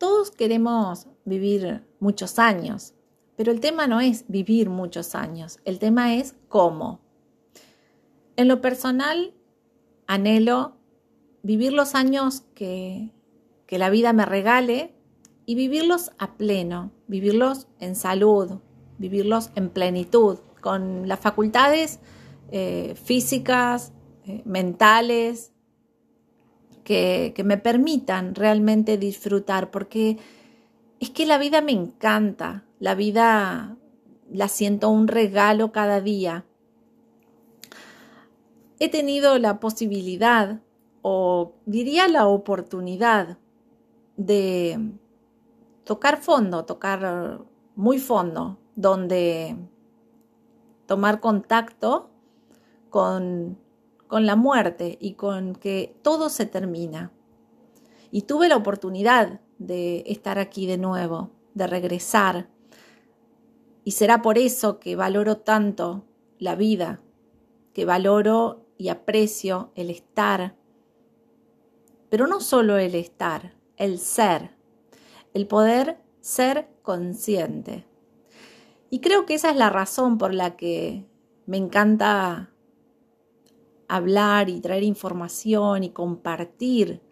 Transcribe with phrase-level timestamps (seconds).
[0.00, 2.94] todos queremos vivir muchos años,
[3.36, 7.00] pero el tema no es vivir muchos años, el tema es cómo.
[8.36, 9.34] En lo personal,
[10.06, 10.78] anhelo
[11.42, 13.12] vivir los años que,
[13.66, 14.94] que la vida me regale
[15.44, 18.58] y vivirlos a pleno, vivirlos en salud,
[18.96, 22.00] vivirlos en plenitud, con las facultades
[22.52, 23.92] eh, físicas,
[24.24, 25.52] eh, mentales,
[26.90, 30.18] que, me permitan realmente disfrutar, porque
[30.98, 33.76] es que la vida me encanta, la vida
[34.28, 36.46] la siento un regalo cada día.
[38.80, 40.62] He tenido la posibilidad,
[41.02, 43.38] o diría la oportunidad,
[44.16, 44.90] de
[45.84, 47.44] tocar fondo, tocar
[47.76, 49.56] muy fondo, donde
[50.86, 52.10] tomar contacto
[52.90, 53.58] con,
[54.10, 57.12] con la muerte y con que todo se termina.
[58.10, 62.48] Y tuve la oportunidad de estar aquí de nuevo, de regresar.
[63.84, 66.06] Y será por eso que valoro tanto
[66.40, 66.98] la vida,
[67.72, 70.56] que valoro y aprecio el estar.
[72.08, 74.56] Pero no solo el estar, el ser,
[75.34, 77.86] el poder ser consciente.
[78.90, 81.06] Y creo que esa es la razón por la que
[81.46, 82.49] me encanta
[83.90, 87.02] hablar y traer información y compartir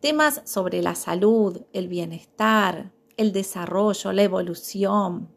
[0.00, 5.28] temas sobre la salud, el bienestar, el desarrollo, la evolución.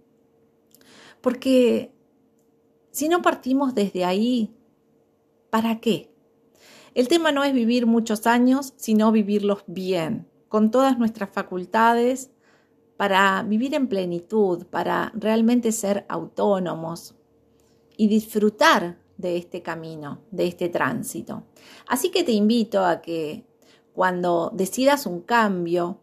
[1.22, 1.94] Porque
[2.92, 4.54] si no partimos desde ahí,
[5.50, 6.12] ¿para qué?
[6.94, 12.32] El tema no es vivir muchos años, sino vivirlos bien, con todas nuestras facultades,
[12.98, 17.16] para vivir en plenitud, para realmente ser autónomos
[17.98, 21.44] y disfrutar de este camino, de este tránsito.
[21.88, 23.46] Así que te invito a que
[23.94, 26.00] cuando decidas un cambio,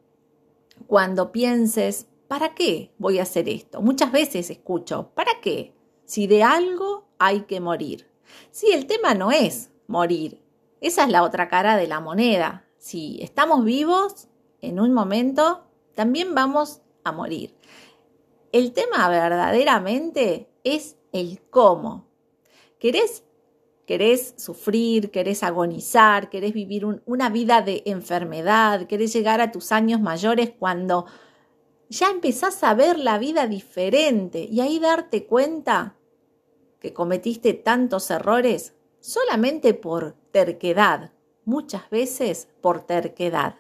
[0.87, 3.83] cuando pienses, ¿para qué voy a hacer esto?
[3.83, 5.75] Muchas veces escucho, ¿para qué?
[6.05, 8.11] Si de algo hay que morir.
[8.51, 10.43] Sí, el tema no es morir.
[10.81, 12.65] Esa es la otra cara de la moneda.
[12.79, 14.29] Si estamos vivos,
[14.61, 17.55] en un momento también vamos a morir.
[18.53, 22.12] El tema verdaderamente es el cómo.
[22.83, 23.23] ¿Querés,
[23.87, 30.01] querés sufrir, querés agonizar, querés vivir una vida de enfermedad, querés llegar a tus años
[30.01, 31.07] mayores cuando
[31.89, 35.95] ya empezás a ver la vida diferente y ahí darte cuenta
[36.81, 41.13] que cometiste tantos errores solamente por terquedad,
[41.45, 43.55] muchas veces por terquedad.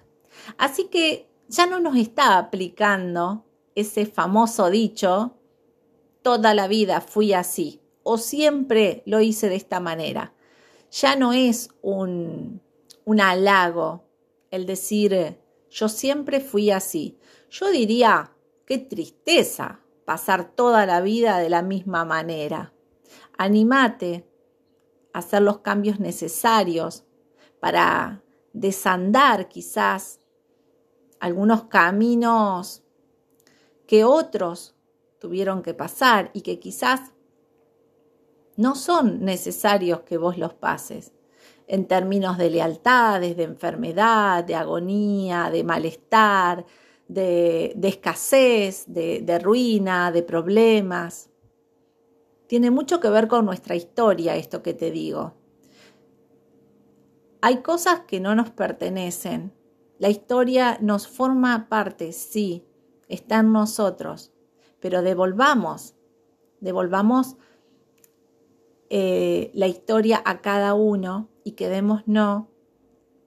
[0.59, 3.45] Así que ya no nos está aplicando
[3.77, 5.37] ese famoso dicho,
[6.23, 10.35] toda la vida fui así o siempre lo hice de esta manera.
[10.91, 12.61] Ya no es un,
[13.05, 14.05] un halago
[14.51, 15.39] el decir
[15.73, 17.19] yo siempre fui así.
[17.51, 18.33] Yo diría,
[18.67, 22.75] qué tristeza pasar toda la vida de la misma manera.
[23.39, 24.29] Anímate
[25.15, 27.05] a hacer los cambios necesarios
[27.59, 30.21] para desandar quizás
[31.21, 32.83] algunos caminos
[33.87, 34.75] que otros
[35.19, 37.13] tuvieron que pasar y que quizás
[38.57, 41.13] no son necesarios que vos los pases
[41.67, 46.67] en términos de lealtades, de enfermedad, de agonía, de malestar,
[47.09, 51.31] de, escasez, de, de ruina, de problemas.
[52.47, 55.35] Tiene mucho que ver con nuestra historia esto que te digo.
[57.41, 59.53] Hay cosas que no nos pertenecen,
[59.99, 62.67] la historia nos forma parte, sí,
[63.09, 64.33] está en nosotros,
[64.81, 65.95] pero devolvamos,
[66.61, 67.37] devolvamos
[68.95, 72.45] eh, la historia a cada uno y quedémonos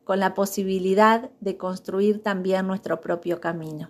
[0.03, 3.90] con la posibilidad de construir también nuestro propio camino.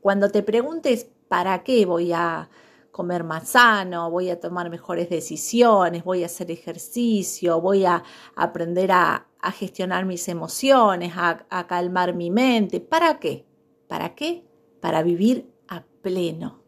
[0.00, 2.48] Cuando te preguntes para qué voy a
[2.90, 8.02] comer más sano, voy a tomar mejores decisiones, voy a hacer ejercicio, voy a
[8.34, 12.80] aprender a, gestionar mis emociones, a, a calmar mi mente.
[12.80, 13.44] ¿Para qué?
[13.88, 14.48] ¿Para qué?
[14.80, 16.62] Para vivir a pleno.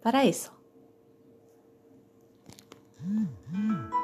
[0.00, 0.63] Para eso.
[3.04, 4.03] Mm-hmm.